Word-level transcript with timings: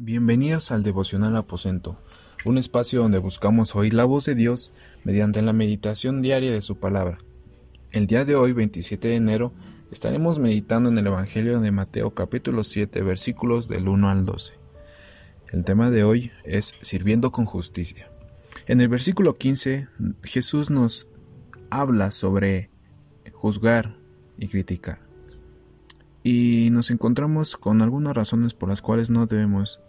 Bienvenidos 0.00 0.70
al 0.70 0.84
Devocional 0.84 1.34
Aposento, 1.34 2.00
un 2.44 2.56
espacio 2.56 3.02
donde 3.02 3.18
buscamos 3.18 3.74
oír 3.74 3.94
la 3.94 4.04
voz 4.04 4.26
de 4.26 4.36
Dios 4.36 4.70
mediante 5.02 5.42
la 5.42 5.52
meditación 5.52 6.22
diaria 6.22 6.52
de 6.52 6.62
su 6.62 6.78
palabra. 6.78 7.18
El 7.90 8.06
día 8.06 8.24
de 8.24 8.36
hoy, 8.36 8.52
27 8.52 9.08
de 9.08 9.16
enero, 9.16 9.52
estaremos 9.90 10.38
meditando 10.38 10.88
en 10.88 10.98
el 10.98 11.08
Evangelio 11.08 11.60
de 11.60 11.72
Mateo 11.72 12.14
capítulo 12.14 12.62
7 12.62 13.02
versículos 13.02 13.66
del 13.66 13.88
1 13.88 14.08
al 14.08 14.24
12. 14.24 14.52
El 15.50 15.64
tema 15.64 15.90
de 15.90 16.04
hoy 16.04 16.30
es 16.44 16.76
sirviendo 16.80 17.32
con 17.32 17.44
justicia. 17.44 18.08
En 18.68 18.80
el 18.80 18.86
versículo 18.86 19.36
15, 19.36 19.88
Jesús 20.22 20.70
nos 20.70 21.08
habla 21.70 22.12
sobre 22.12 22.70
juzgar 23.32 23.96
y 24.38 24.46
criticar. 24.46 25.07
Y 26.22 26.68
nos 26.70 26.90
encontramos 26.90 27.56
con 27.56 27.82
algunas 27.82 28.14
razones 28.14 28.54
por 28.54 28.68
las 28.68 28.82
cuales 28.82 29.10
no 29.10 29.26
debemos 29.26 29.80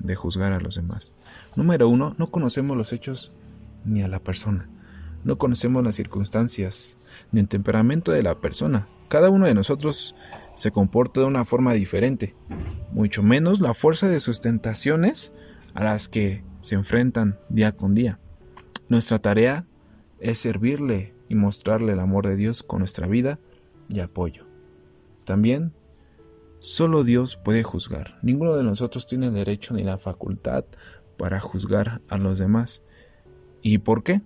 de 0.00 0.14
juzgar 0.14 0.52
a 0.52 0.60
los 0.60 0.74
demás. 0.74 1.12
Número 1.56 1.88
uno, 1.88 2.14
no 2.18 2.30
conocemos 2.30 2.76
los 2.76 2.92
hechos 2.92 3.32
ni 3.84 4.02
a 4.02 4.08
la 4.08 4.18
persona. 4.18 4.68
No 5.24 5.38
conocemos 5.38 5.84
las 5.84 5.96
circunstancias 5.96 6.96
ni 7.32 7.40
el 7.40 7.48
temperamento 7.48 8.12
de 8.12 8.22
la 8.22 8.36
persona. 8.36 8.88
Cada 9.08 9.30
uno 9.30 9.46
de 9.46 9.54
nosotros 9.54 10.14
se 10.54 10.70
comporta 10.70 11.20
de 11.20 11.26
una 11.26 11.44
forma 11.44 11.72
diferente, 11.72 12.34
mucho 12.92 13.22
menos 13.22 13.60
la 13.60 13.74
fuerza 13.74 14.08
de 14.08 14.20
sus 14.20 14.40
tentaciones 14.40 15.32
a 15.74 15.84
las 15.84 16.08
que 16.08 16.44
se 16.60 16.74
enfrentan 16.74 17.38
día 17.48 17.72
con 17.72 17.94
día. 17.94 18.18
Nuestra 18.88 19.18
tarea 19.18 19.66
es 20.20 20.38
servirle 20.38 21.14
y 21.28 21.34
mostrarle 21.34 21.92
el 21.92 22.00
amor 22.00 22.26
de 22.26 22.36
Dios 22.36 22.62
con 22.62 22.80
nuestra 22.80 23.06
vida 23.06 23.38
y 23.88 24.00
apoyo. 24.00 24.47
También 25.28 25.72
Solo 26.60 27.04
Dios 27.04 27.36
puede 27.36 27.62
juzgar. 27.62 28.18
Ninguno 28.22 28.56
de 28.56 28.64
nosotros 28.64 29.06
tiene 29.06 29.26
el 29.26 29.34
derecho 29.34 29.74
ni 29.74 29.84
la 29.84 29.96
facultad 29.96 30.64
para 31.16 31.38
juzgar 31.38 32.00
a 32.08 32.18
los 32.18 32.38
demás. 32.38 32.82
¿Y 33.62 33.78
por 33.78 34.02
qué? 34.02 34.22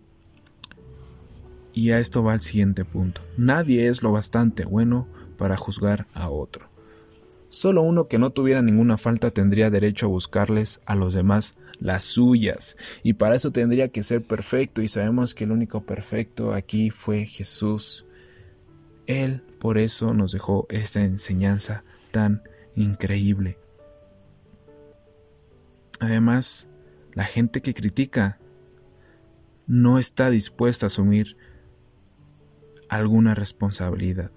Y 1.75 1.91
a 1.91 1.99
esto 1.99 2.23
va 2.23 2.33
el 2.33 2.41
siguiente 2.41 2.87
punto. 2.87 3.21
Nadie 3.37 3.87
es 3.89 4.03
lo 4.03 4.13
bastante 4.13 4.65
bueno 4.65 5.09
para 5.37 5.59
juzgar 5.59 6.07
a 6.15 6.31
otro. 6.31 6.69
Solo 7.51 7.83
uno 7.83 8.09
que 8.09 8.19
no 8.19 8.31
tuviera 8.31 8.63
ninguna 8.63 8.97
falta 8.97 9.31
tendría 9.31 9.69
derecho 9.69 10.07
a 10.07 10.11
buscarles 10.11 10.81
a 10.87 10.95
los 10.95 11.13
demás 11.13 11.57
las 11.81 12.05
suyas. 12.05 12.79
Y 13.03 13.13
para 13.13 13.35
eso 13.35 13.51
tendría 13.51 13.89
que 13.89 14.03
ser 14.03 14.23
perfecto. 14.23 14.81
Y 14.81 14.89
sabemos 14.89 15.35
que 15.35 15.45
el 15.45 15.53
único 15.53 15.83
perfecto 15.83 16.55
aquí 16.55 16.89
fue 16.89 17.27
Jesús. 17.27 18.07
Él 19.07 19.43
por 19.59 19.79
eso 19.79 20.15
nos 20.15 20.33
dejó 20.33 20.67
esta 20.69 21.05
enseñanza 21.05 21.85
tan 22.11 22.43
increíble. 22.77 23.59
Además, 26.01 26.69
la 27.15 27.25
gente 27.25 27.63
que 27.63 27.75
critica 27.75 28.39
no 29.67 29.99
está 29.99 30.31
dispuesta 30.31 30.87
a 30.87 30.89
asumir 30.89 31.37
alguna 32.89 33.35
responsabilidad. 33.35 34.31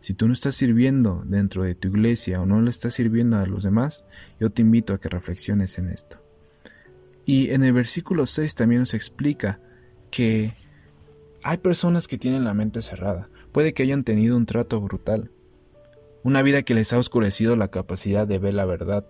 Si 0.00 0.14
tú 0.14 0.26
no 0.26 0.32
estás 0.32 0.56
sirviendo 0.56 1.22
dentro 1.24 1.62
de 1.62 1.74
tu 1.74 1.88
iglesia 1.88 2.40
o 2.40 2.46
no 2.46 2.60
le 2.60 2.70
estás 2.70 2.94
sirviendo 2.94 3.38
a 3.38 3.46
los 3.46 3.62
demás, 3.62 4.04
yo 4.40 4.50
te 4.50 4.62
invito 4.62 4.94
a 4.94 5.00
que 5.00 5.08
reflexiones 5.08 5.78
en 5.78 5.88
esto. 5.88 6.22
Y 7.24 7.50
en 7.50 7.62
el 7.62 7.72
versículo 7.72 8.26
6 8.26 8.54
también 8.54 8.80
nos 8.80 8.94
explica 8.94 9.60
que 10.10 10.52
hay 11.44 11.58
personas 11.58 12.08
que 12.08 12.18
tienen 12.18 12.44
la 12.44 12.54
mente 12.54 12.82
cerrada. 12.82 13.28
Puede 13.52 13.74
que 13.74 13.82
hayan 13.82 14.02
tenido 14.04 14.36
un 14.36 14.46
trato 14.46 14.80
brutal, 14.80 15.30
una 16.22 16.42
vida 16.42 16.62
que 16.62 16.74
les 16.74 16.92
ha 16.92 16.98
oscurecido 16.98 17.54
la 17.56 17.68
capacidad 17.68 18.26
de 18.26 18.38
ver 18.38 18.54
la 18.54 18.64
verdad. 18.64 19.06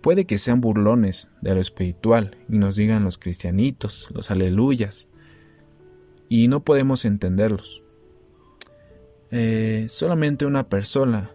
Puede 0.00 0.24
que 0.24 0.38
sean 0.38 0.60
burlones 0.60 1.30
de 1.42 1.54
lo 1.54 1.60
espiritual 1.60 2.36
y 2.48 2.56
nos 2.56 2.76
digan 2.76 3.04
los 3.04 3.18
cristianitos, 3.18 4.08
los 4.14 4.30
aleluyas, 4.30 5.08
y 6.28 6.48
no 6.48 6.60
podemos 6.60 7.04
entenderlos. 7.04 7.82
Eh, 9.30 9.86
solamente 9.88 10.46
una 10.46 10.68
persona 10.68 11.30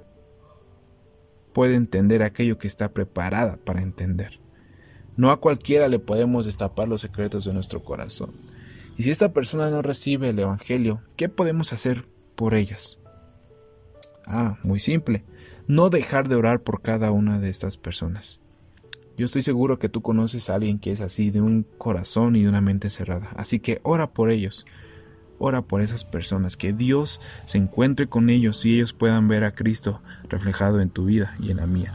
puede 1.53 1.75
entender 1.75 2.23
aquello 2.23 2.57
que 2.57 2.67
está 2.67 2.91
preparada 2.91 3.57
para 3.57 3.83
entender. 3.83 4.39
No 5.15 5.29
a 5.29 5.39
cualquiera 5.39 5.87
le 5.87 5.99
podemos 5.99 6.45
destapar 6.47 6.87
los 6.87 7.01
secretos 7.01 7.45
de 7.45 7.53
nuestro 7.53 7.83
corazón. 7.83 8.31
Y 8.97 9.03
si 9.03 9.11
esta 9.11 9.33
persona 9.33 9.69
no 9.69 9.81
recibe 9.81 10.29
el 10.29 10.39
Evangelio, 10.39 11.01
¿qué 11.15 11.29
podemos 11.29 11.73
hacer 11.73 12.05
por 12.35 12.53
ellas? 12.53 12.99
Ah, 14.25 14.57
muy 14.63 14.79
simple. 14.79 15.23
No 15.67 15.89
dejar 15.89 16.27
de 16.27 16.35
orar 16.35 16.61
por 16.61 16.81
cada 16.81 17.11
una 17.11 17.39
de 17.39 17.49
estas 17.49 17.77
personas. 17.77 18.39
Yo 19.17 19.25
estoy 19.25 19.41
seguro 19.41 19.79
que 19.79 19.89
tú 19.89 20.01
conoces 20.01 20.49
a 20.49 20.55
alguien 20.55 20.79
que 20.79 20.91
es 20.91 21.01
así, 21.01 21.29
de 21.29 21.41
un 21.41 21.65
corazón 21.77 22.35
y 22.35 22.43
de 22.43 22.49
una 22.49 22.61
mente 22.61 22.89
cerrada. 22.89 23.29
Así 23.35 23.59
que 23.59 23.79
ora 23.83 24.11
por 24.11 24.31
ellos. 24.31 24.65
Ora 25.39 25.61
por 25.61 25.81
esas 25.81 26.05
personas, 26.05 26.57
que 26.57 26.73
Dios 26.73 27.19
se 27.45 27.57
encuentre 27.57 28.07
con 28.07 28.29
ellos 28.29 28.65
y 28.65 28.75
ellos 28.75 28.93
puedan 28.93 29.27
ver 29.27 29.43
a 29.43 29.53
Cristo 29.53 30.01
reflejado 30.29 30.81
en 30.81 30.89
tu 30.89 31.05
vida 31.05 31.35
y 31.39 31.51
en 31.51 31.57
la 31.57 31.67
mía. 31.67 31.93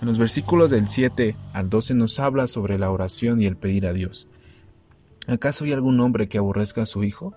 En 0.00 0.08
los 0.08 0.18
versículos 0.18 0.70
del 0.70 0.88
7 0.88 1.36
al 1.52 1.70
12 1.70 1.94
nos 1.94 2.18
habla 2.20 2.46
sobre 2.46 2.78
la 2.78 2.90
oración 2.90 3.40
y 3.40 3.46
el 3.46 3.56
pedir 3.56 3.86
a 3.86 3.92
Dios. 3.92 4.26
¿Acaso 5.26 5.64
hay 5.64 5.72
algún 5.72 6.00
hombre 6.00 6.28
que 6.28 6.38
aborrezca 6.38 6.82
a 6.82 6.86
su 6.86 7.04
hijo? 7.04 7.34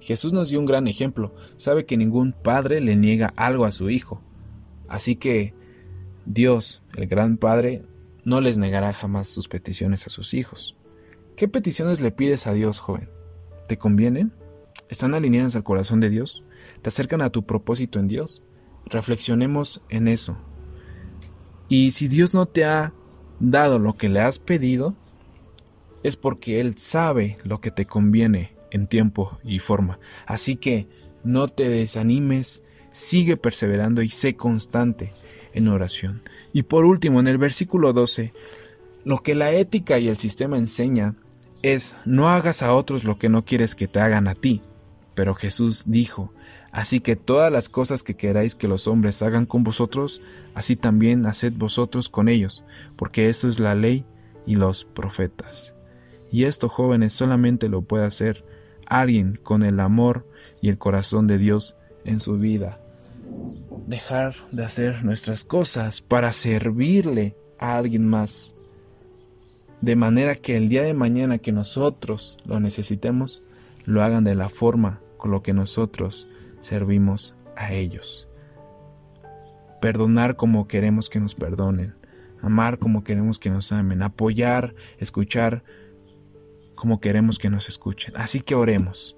Jesús 0.00 0.32
nos 0.32 0.50
dio 0.50 0.60
un 0.60 0.66
gran 0.66 0.86
ejemplo. 0.86 1.34
Sabe 1.56 1.86
que 1.86 1.96
ningún 1.96 2.32
padre 2.32 2.80
le 2.80 2.96
niega 2.96 3.32
algo 3.36 3.64
a 3.64 3.72
su 3.72 3.90
hijo. 3.90 4.20
Así 4.88 5.16
que 5.16 5.54
Dios, 6.26 6.82
el 6.96 7.06
gran 7.06 7.36
Padre, 7.36 7.82
no 8.24 8.40
les 8.40 8.56
negará 8.56 8.92
jamás 8.92 9.28
sus 9.28 9.48
peticiones 9.48 10.06
a 10.06 10.10
sus 10.10 10.34
hijos. 10.34 10.76
¿Qué 11.36 11.48
peticiones 11.48 12.00
le 12.00 12.12
pides 12.12 12.46
a 12.46 12.52
Dios, 12.52 12.78
joven? 12.78 13.10
¿Te 13.68 13.76
convienen? 13.76 14.32
¿Están 14.88 15.14
alineadas 15.14 15.56
al 15.56 15.64
corazón 15.64 16.00
de 16.00 16.10
Dios? 16.10 16.42
¿Te 16.82 16.88
acercan 16.88 17.22
a 17.22 17.30
tu 17.30 17.44
propósito 17.44 17.98
en 17.98 18.08
Dios? 18.08 18.42
Reflexionemos 18.86 19.82
en 19.88 20.08
eso. 20.08 20.36
Y 21.68 21.90
si 21.90 22.08
Dios 22.08 22.34
no 22.34 22.46
te 22.46 22.64
ha 22.64 22.92
dado 23.40 23.78
lo 23.78 23.94
que 23.94 24.08
le 24.08 24.20
has 24.20 24.38
pedido, 24.38 24.94
es 26.04 26.16
porque 26.16 26.60
Él 26.60 26.78
sabe 26.78 27.38
lo 27.42 27.60
que 27.60 27.72
te 27.72 27.86
conviene 27.86 28.52
en 28.70 28.86
tiempo 28.86 29.38
y 29.42 29.58
forma. 29.58 29.98
Así 30.26 30.54
que 30.56 30.86
no 31.24 31.48
te 31.48 31.68
desanimes, 31.68 32.62
sigue 32.92 33.36
perseverando 33.36 34.02
y 34.02 34.08
sé 34.08 34.36
constante 34.36 35.12
en 35.54 35.66
oración. 35.68 36.22
Y 36.52 36.62
por 36.64 36.84
último, 36.84 37.20
en 37.20 37.26
el 37.26 37.38
versículo 37.38 37.92
12, 37.92 38.32
lo 39.04 39.18
que 39.18 39.34
la 39.34 39.52
ética 39.52 39.98
y 39.98 40.08
el 40.08 40.18
sistema 40.18 40.58
enseña 40.58 41.14
es 41.62 41.96
no 42.04 42.28
hagas 42.28 42.62
a 42.62 42.74
otros 42.74 43.04
lo 43.04 43.18
que 43.18 43.30
no 43.30 43.44
quieres 43.44 43.74
que 43.74 43.88
te 43.88 44.00
hagan 44.00 44.28
a 44.28 44.34
ti. 44.34 44.60
Pero 45.14 45.34
Jesús 45.34 45.84
dijo, 45.86 46.32
así 46.72 47.00
que 47.00 47.16
todas 47.16 47.50
las 47.50 47.68
cosas 47.70 48.02
que 48.02 48.14
queráis 48.14 48.54
que 48.54 48.68
los 48.68 48.86
hombres 48.88 49.22
hagan 49.22 49.46
con 49.46 49.64
vosotros, 49.64 50.20
así 50.54 50.76
también 50.76 51.24
haced 51.24 51.54
vosotros 51.54 52.10
con 52.10 52.28
ellos, 52.28 52.64
porque 52.96 53.28
eso 53.28 53.48
es 53.48 53.60
la 53.60 53.74
ley 53.74 54.04
y 54.46 54.56
los 54.56 54.84
profetas. 54.84 55.73
Y 56.34 56.46
esto, 56.46 56.68
jóvenes, 56.68 57.12
solamente 57.12 57.68
lo 57.68 57.82
puede 57.82 58.06
hacer 58.06 58.44
alguien 58.86 59.38
con 59.40 59.62
el 59.62 59.78
amor 59.78 60.26
y 60.60 60.68
el 60.68 60.78
corazón 60.78 61.28
de 61.28 61.38
Dios 61.38 61.76
en 62.04 62.18
su 62.18 62.38
vida. 62.38 62.80
Dejar 63.86 64.34
de 64.50 64.64
hacer 64.64 65.04
nuestras 65.04 65.44
cosas 65.44 66.00
para 66.00 66.32
servirle 66.32 67.36
a 67.60 67.76
alguien 67.76 68.08
más. 68.08 68.56
De 69.80 69.94
manera 69.94 70.34
que 70.34 70.56
el 70.56 70.68
día 70.68 70.82
de 70.82 70.92
mañana 70.92 71.38
que 71.38 71.52
nosotros 71.52 72.36
lo 72.44 72.58
necesitemos, 72.58 73.44
lo 73.84 74.02
hagan 74.02 74.24
de 74.24 74.34
la 74.34 74.48
forma 74.48 75.00
con 75.18 75.30
lo 75.30 75.40
que 75.40 75.52
nosotros 75.52 76.26
servimos 76.58 77.36
a 77.54 77.74
ellos. 77.74 78.26
Perdonar 79.80 80.34
como 80.34 80.66
queremos 80.66 81.08
que 81.10 81.20
nos 81.20 81.36
perdonen. 81.36 81.94
Amar 82.42 82.80
como 82.80 83.04
queremos 83.04 83.38
que 83.38 83.50
nos 83.50 83.70
amen. 83.70 84.02
Apoyar, 84.02 84.74
escuchar 84.98 85.62
como 86.84 87.00
queremos 87.00 87.38
que 87.38 87.48
nos 87.48 87.70
escuchen. 87.70 88.12
Así 88.14 88.40
que 88.42 88.54
oremos. 88.54 89.16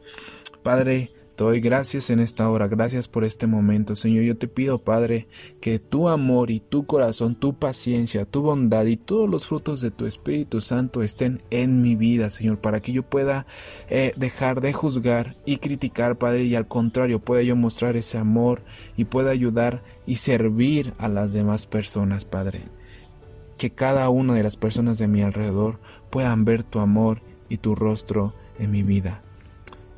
Padre, 0.62 1.10
te 1.34 1.42
doy 1.42 1.58
gracias 1.58 2.10
en 2.10 2.20
esta 2.20 2.48
hora, 2.48 2.68
gracias 2.68 3.08
por 3.08 3.24
este 3.24 3.48
momento, 3.48 3.96
Señor. 3.96 4.22
Yo 4.22 4.36
te 4.36 4.46
pido, 4.46 4.78
Padre, 4.78 5.26
que 5.60 5.80
tu 5.80 6.08
amor 6.08 6.52
y 6.52 6.60
tu 6.60 6.84
corazón, 6.84 7.34
tu 7.34 7.58
paciencia, 7.58 8.24
tu 8.24 8.42
bondad 8.42 8.84
y 8.84 8.96
todos 8.96 9.28
los 9.28 9.48
frutos 9.48 9.80
de 9.80 9.90
tu 9.90 10.06
Espíritu 10.06 10.60
Santo 10.60 11.02
estén 11.02 11.42
en 11.50 11.82
mi 11.82 11.96
vida, 11.96 12.30
Señor, 12.30 12.58
para 12.58 12.80
que 12.80 12.92
yo 12.92 13.02
pueda 13.02 13.48
eh, 13.88 14.12
dejar 14.16 14.60
de 14.60 14.72
juzgar 14.72 15.34
y 15.44 15.56
criticar, 15.56 16.19
Padre, 16.19 16.44
y 16.44 16.54
al 16.54 16.69
contrario, 16.69 17.19
pueda 17.19 17.42
yo 17.42 17.56
mostrar 17.56 17.96
ese 17.96 18.16
amor 18.16 18.62
y 18.96 19.06
pueda 19.06 19.32
ayudar 19.32 19.82
y 20.06 20.19
servir 20.19 20.92
a 20.98 21.08
las 21.08 21.32
demás 21.32 21.66
personas, 21.66 22.24
Padre. 22.24 22.60
Que 23.58 23.70
cada 23.70 24.08
una 24.08 24.34
de 24.34 24.44
las 24.44 24.56
personas 24.56 24.98
de 24.98 25.08
mi 25.08 25.22
alrededor 25.22 25.80
puedan 26.10 26.44
ver 26.44 26.62
tu 26.62 26.78
amor 26.78 27.22
y 27.48 27.58
tu 27.58 27.75
rostro 27.75 28.34
en 28.58 28.70
mi 28.70 28.82
vida. 28.82 29.22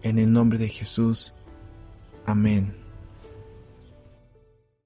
En 0.02 0.18
el 0.18 0.32
nombre 0.32 0.58
de 0.58 0.68
Jesús. 0.68 1.34
Amén. 2.26 2.87